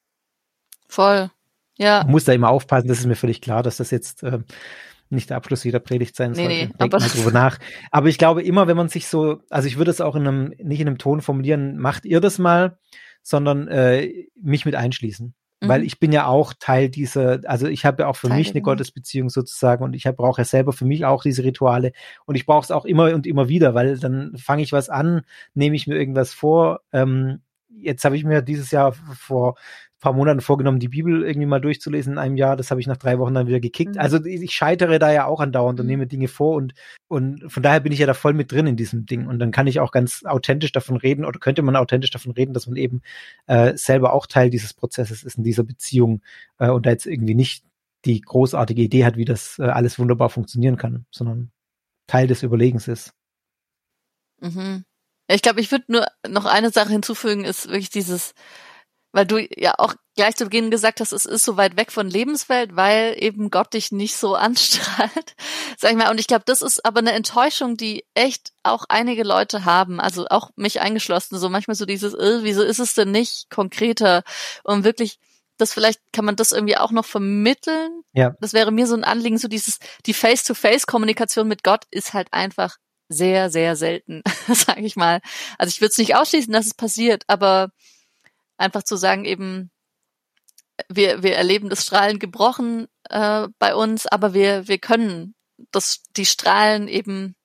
[0.87, 1.31] Voll.
[1.81, 2.03] Ja.
[2.03, 4.39] Man muss da immer aufpassen, das ist mir völlig klar, dass das jetzt äh,
[5.09, 6.47] nicht der Abschluss jeder Predigt sein soll.
[6.47, 7.57] Nee, nee, drüber nach.
[7.89, 10.53] Aber ich glaube immer, wenn man sich so, also ich würde es auch in einem,
[10.61, 12.77] nicht in einem Ton formulieren, macht ihr das mal,
[13.23, 15.33] sondern äh, mich mit einschließen.
[15.59, 15.67] Mhm.
[15.67, 18.51] Weil ich bin ja auch Teil dieser, also ich habe ja auch für Teil mich
[18.51, 21.93] eine Gottesbeziehung sozusagen und ich brauche ja selber für mich auch diese Rituale
[22.25, 25.21] und ich brauche es auch immer und immer wieder, weil dann fange ich was an,
[25.55, 26.81] nehme ich mir irgendwas vor.
[26.93, 29.55] Ähm, jetzt habe ich mir dieses Jahr vor
[30.01, 32.57] paar Monaten vorgenommen, die Bibel irgendwie mal durchzulesen in einem Jahr.
[32.57, 33.95] Das habe ich nach drei Wochen dann wieder gekickt.
[33.95, 34.01] Mhm.
[34.01, 35.91] Also ich scheitere da ja auch andauernd und mhm.
[35.91, 36.73] nehme Dinge vor und,
[37.07, 39.27] und von daher bin ich ja da voll mit drin in diesem Ding.
[39.27, 42.53] Und dann kann ich auch ganz authentisch davon reden oder könnte man authentisch davon reden,
[42.53, 43.01] dass man eben
[43.45, 46.21] äh, selber auch Teil dieses Prozesses ist in dieser Beziehung
[46.57, 47.63] äh, und da jetzt irgendwie nicht
[48.03, 51.51] die großartige Idee hat, wie das äh, alles wunderbar funktionieren kann, sondern
[52.07, 53.13] Teil des Überlegens ist.
[54.39, 54.83] Mhm.
[55.27, 58.33] Ich glaube, ich würde nur noch eine Sache hinzufügen, ist wirklich dieses,
[59.11, 62.09] weil du ja auch gleich zu Beginn gesagt hast, es ist so weit weg von
[62.09, 65.35] Lebenswelt, weil eben Gott dich nicht so anstrahlt,
[65.77, 66.11] sag ich mal.
[66.11, 70.27] Und ich glaube, das ist aber eine Enttäuschung, die echt auch einige Leute haben, also
[70.29, 74.23] auch mich eingeschlossen, so manchmal so dieses, äh, wieso ist es denn nicht konkreter
[74.63, 75.19] und wirklich
[75.57, 78.01] das vielleicht kann man das irgendwie auch noch vermitteln.
[78.13, 78.35] Ja.
[78.41, 82.77] Das wäre mir so ein Anliegen, so dieses, die Face-to-Face-Kommunikation mit Gott ist halt einfach
[83.09, 85.21] sehr, sehr selten, sage ich mal.
[85.59, 87.69] Also ich würde es nicht ausschließen, dass es passiert, aber
[88.61, 89.71] einfach zu sagen eben,
[90.89, 95.35] wir, wir erleben das Strahlen gebrochen äh, bei uns, aber wir, wir können
[95.71, 97.35] das, die Strahlen eben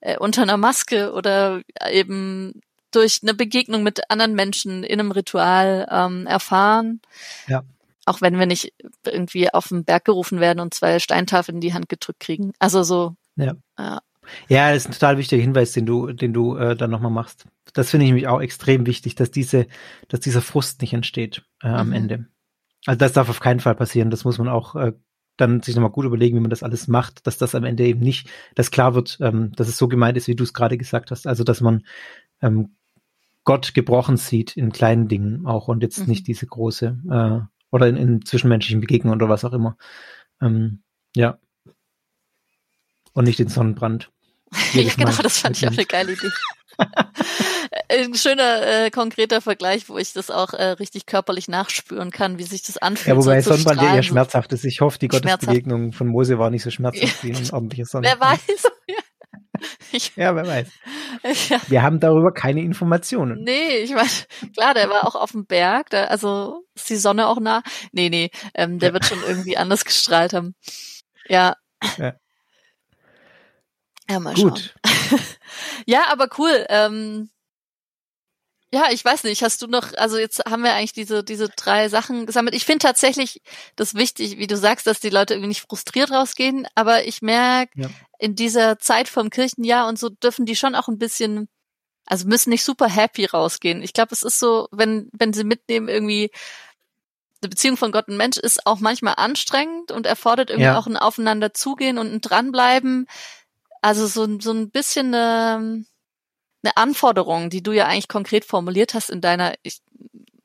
[0.00, 5.86] äh, unter einer Maske oder eben durch eine Begegnung mit anderen Menschen in einem Ritual
[5.90, 7.00] ähm, erfahren.
[7.46, 7.62] Ja.
[8.06, 8.72] Auch wenn wir nicht
[9.04, 12.52] irgendwie auf den Berg gerufen werden und zwei Steintafeln in die Hand gedrückt kriegen.
[12.58, 13.14] Also so.
[13.36, 13.54] Ja.
[13.78, 14.00] ja.
[14.48, 17.46] Ja, das ist ein total wichtiger Hinweis, den du, den du äh, dann nochmal machst.
[17.72, 19.66] Das finde ich nämlich auch extrem wichtig, dass diese,
[20.08, 21.92] dass dieser Frust nicht entsteht äh, am mhm.
[21.92, 22.26] Ende.
[22.86, 24.10] Also das darf auf keinen Fall passieren.
[24.10, 24.92] Das muss man auch äh,
[25.36, 28.00] dann sich nochmal gut überlegen, wie man das alles macht, dass das am Ende eben
[28.00, 31.10] nicht, dass klar wird, ähm, dass es so gemeint ist, wie du es gerade gesagt
[31.10, 31.26] hast.
[31.26, 31.84] Also dass man
[32.42, 32.76] ähm,
[33.44, 36.06] Gott gebrochen sieht in kleinen Dingen auch und jetzt mhm.
[36.06, 37.40] nicht diese große äh,
[37.70, 39.76] oder in, in zwischenmenschlichen Begegnungen oder was auch immer.
[40.40, 40.82] Ähm,
[41.16, 41.38] ja.
[43.12, 44.10] Und nicht den Sonnenbrand.
[44.72, 46.30] ja, genau, das fand ich auch eine geile Idee.
[47.88, 52.44] Ein schöner, äh, konkreter Vergleich, wo ich das auch äh, richtig körperlich nachspüren kann, wie
[52.44, 53.08] sich das anfühlt.
[53.08, 54.64] Ja, wobei so Sonnenbrand ja eher schmerzhaft ist.
[54.64, 58.40] Ich hoffe, die Gottesbegegnung von Mose war nicht so schmerzhaft wie ein ordentliches Sonnenbrand.
[58.48, 58.72] Wer weiß.
[59.92, 60.68] Ich, ja, wer weiß.
[61.50, 61.60] Ja.
[61.66, 63.42] Wir haben darüber keine Informationen.
[63.42, 64.08] Nee, ich meine,
[64.56, 67.62] klar, der war auch auf dem Berg, da, also ist die Sonne auch nah.
[67.92, 68.92] Nee, nee, ähm, der ja.
[68.94, 70.54] wird schon irgendwie anders gestrahlt haben.
[71.28, 71.56] Ja.
[71.98, 72.14] ja.
[74.10, 74.74] Ja, mal Gut.
[74.84, 75.20] schauen.
[75.86, 76.66] ja, aber cool.
[76.68, 77.30] Ähm,
[78.72, 81.88] ja, ich weiß nicht, hast du noch, also jetzt haben wir eigentlich diese, diese drei
[81.88, 82.54] Sachen gesammelt.
[82.54, 83.42] Ich finde tatsächlich
[83.74, 87.72] das wichtig, wie du sagst, dass die Leute irgendwie nicht frustriert rausgehen, aber ich merke,
[87.74, 87.88] ja.
[88.18, 91.48] in dieser Zeit vom Kirchenjahr und so dürfen die schon auch ein bisschen,
[92.06, 93.82] also müssen nicht super happy rausgehen.
[93.82, 96.30] Ich glaube, es ist so, wenn, wenn sie mitnehmen irgendwie,
[97.42, 100.78] eine Beziehung von Gott und Mensch ist auch manchmal anstrengend und erfordert irgendwie ja.
[100.78, 103.06] auch ein Aufeinander zugehen und ein dranbleiben.
[103.82, 105.84] Also so, so ein bisschen eine,
[106.62, 109.80] eine Anforderung, die du ja eigentlich konkret formuliert hast in deiner ich,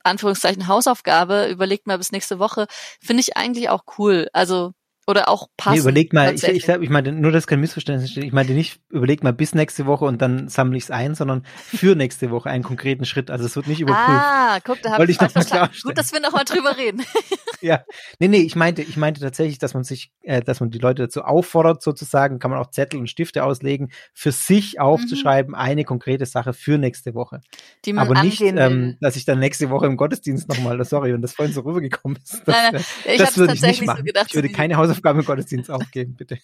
[0.04, 2.68] Anführungszeichen Hausaufgabe, überlegt mal bis nächste Woche,
[3.02, 4.30] finde ich eigentlich auch cool.
[4.34, 4.74] Also
[5.08, 5.76] Oder auch passen.
[5.76, 8.24] Nee, überleg mal, ich, ich, ich meine, nur, dass kein Missverständnis entsteht.
[8.24, 11.44] Ich meine nicht, überleg mal bis nächste Woche und dann sammle ich es ein, sondern
[11.46, 13.30] für nächste Woche einen konkreten Schritt.
[13.30, 14.10] Also es wird nicht überprüft.
[14.10, 15.70] Ah, guck, da habe ich noch mal klarstellen.
[15.84, 17.04] Gut, dass wir noch mal drüber reden.
[17.62, 17.84] ja,
[18.18, 21.04] nee, nee, ich meinte, ich meinte tatsächlich, dass man sich, äh, dass man die Leute
[21.04, 25.56] dazu auffordert, sozusagen, kann man auch Zettel und Stifte auslegen, für sich aufzuschreiben, mhm.
[25.56, 27.42] eine konkrete Sache für nächste Woche.
[27.86, 31.22] Die man Aber nicht, ähm, dass ich dann nächste Woche im Gottesdienst nochmal, sorry, wenn
[31.22, 32.42] das vorhin so rübergekommen ist.
[32.46, 34.00] Das, nein, nein, ich das würde ich nicht machen.
[34.00, 36.38] So gedacht, ich würde keine Hausaufgaben im Gottesdienst aufgeben, bitte.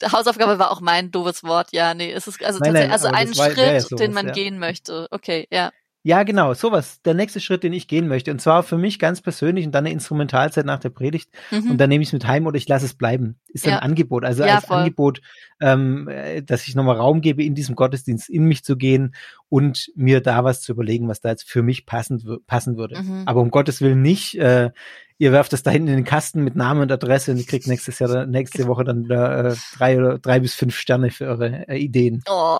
[0.00, 3.08] Die Hausaufgabe war auch mein doofes Wort, ja, nee, es ist also nein, tatsächlich, also
[3.08, 4.32] ein Schritt, ja sowas, den man ja.
[4.32, 5.08] gehen möchte.
[5.10, 5.70] Okay, ja.
[6.06, 7.00] Ja, genau, sowas.
[7.00, 8.30] Der nächste Schritt, den ich gehen möchte.
[8.30, 11.30] Und zwar für mich ganz persönlich und dann eine Instrumentalzeit nach der Predigt.
[11.50, 11.70] Mhm.
[11.70, 13.40] Und dann nehme ich es mit heim oder ich lasse es bleiben.
[13.48, 13.76] Ist ja.
[13.76, 14.22] ein Angebot.
[14.22, 14.76] Also ja, als voll.
[14.76, 15.22] Angebot,
[15.64, 19.14] ähm, äh, dass ich nochmal Raum gebe, in diesem Gottesdienst in mich zu gehen
[19.48, 23.00] und mir da was zu überlegen, was da jetzt für mich passend, passen würde.
[23.00, 23.22] Mhm.
[23.24, 24.70] Aber um Gottes Willen nicht, äh,
[25.16, 27.66] ihr werft das da hinten in den Kasten mit Name und Adresse und ihr kriegt
[27.66, 31.78] nächstes Jahr, nächste Woche dann äh, drei oder drei bis fünf Sterne für eure äh,
[31.78, 32.22] Ideen.
[32.28, 32.58] Oh.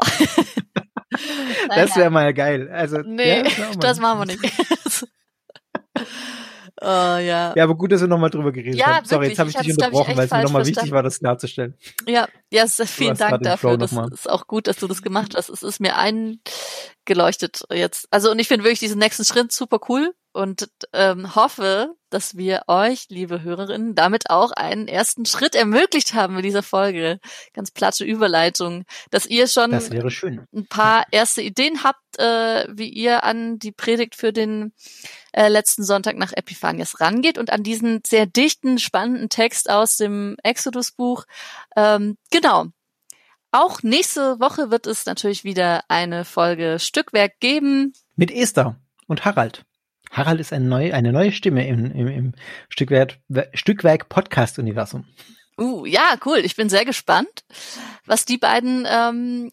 [1.74, 2.70] das wäre mal geil.
[2.72, 4.40] Also, nee, ja, das, das machen wir nicht.
[6.80, 7.52] Oh, ja.
[7.54, 9.06] ja, aber gut, dass wir nochmal drüber geredet ja, haben.
[9.06, 9.30] Sorry, wirklich.
[9.30, 11.74] jetzt habe ich, dich unterbrochen, weil es mir nochmal wichtig war, das klarzustellen.
[12.06, 13.78] Ja, ja, vielen Dank dafür.
[13.78, 15.50] Das ist auch gut, dass du das gemacht hast.
[15.50, 18.08] Es ist mir eingeleuchtet jetzt.
[18.10, 22.62] Also, und ich finde wirklich diesen nächsten Schritt super cool und ähm, hoffe, dass wir
[22.66, 27.20] euch, liebe Hörerinnen, damit auch einen ersten Schritt ermöglicht haben mit dieser Folge.
[27.52, 33.58] Ganz platte Überleitung, dass ihr schon ein paar erste Ideen habt, äh, wie ihr an
[33.58, 34.72] die Predigt für den
[35.32, 40.36] äh, letzten Sonntag nach Epiphanias rangeht und an diesen sehr dichten, spannenden Text aus dem
[40.42, 41.24] Exodus-Buch.
[41.76, 42.66] Ähm, genau.
[43.52, 47.92] Auch nächste Woche wird es natürlich wieder eine Folge Stückwerk geben.
[48.16, 49.64] Mit Esther und Harald.
[50.14, 52.32] Harald ist eine neue, eine neue Stimme im, im, im
[52.68, 53.18] Stückwerk,
[53.52, 55.04] Stückwerk Podcast-Universum.
[55.58, 56.38] Uh, ja, cool.
[56.38, 57.44] Ich bin sehr gespannt,
[58.06, 59.50] was die beiden ähm,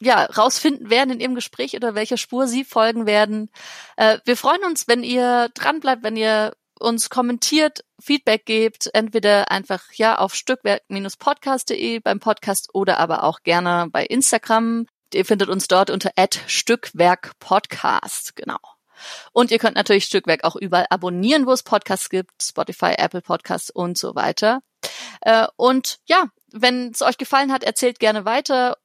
[0.00, 3.48] ja rausfinden werden in ihrem Gespräch oder welcher Spur sie folgen werden.
[3.96, 9.52] Äh, wir freuen uns, wenn ihr dran bleibt, wenn ihr uns kommentiert, Feedback gebt, entweder
[9.52, 14.86] einfach ja auf stückwerk-podcast.de beim Podcast oder aber auch gerne bei Instagram.
[15.14, 16.10] Ihr findet uns dort unter
[16.46, 18.34] @stückwerkpodcast.
[18.34, 18.58] Genau.
[19.32, 23.70] Und ihr könnt natürlich Stückwerk auch überall abonnieren, wo es Podcasts gibt, Spotify, Apple Podcasts
[23.70, 24.62] und so weiter.
[25.20, 28.76] Äh, und ja, wenn es euch gefallen hat, erzählt gerne weiter.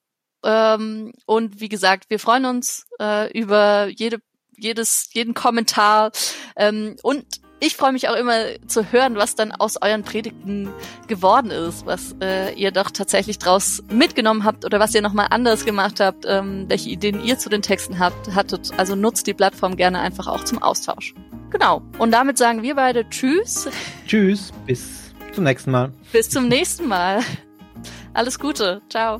[0.44, 4.20] Ähm, und wie gesagt, wir freuen uns äh, über jede,
[4.56, 6.12] jedes, jeden Kommentar.
[6.56, 7.26] Ähm, und
[7.60, 8.36] ich freue mich auch immer
[8.68, 10.70] zu hören, was dann aus euren Predigten
[11.08, 15.66] geworden ist, was äh, ihr doch tatsächlich draus mitgenommen habt oder was ihr nochmal anders
[15.66, 18.72] gemacht habt, ähm, welche Ideen ihr zu den Texten habt, hattet.
[18.78, 21.14] Also nutzt die Plattform gerne einfach auch zum Austausch.
[21.50, 21.82] Genau.
[21.98, 23.68] Und damit sagen wir beide Tschüss.
[24.06, 24.52] Tschüss.
[24.66, 25.92] Bis zum nächsten Mal.
[26.12, 27.22] Bis zum nächsten Mal.
[28.14, 28.82] Alles Gute.
[28.90, 29.20] Ciao.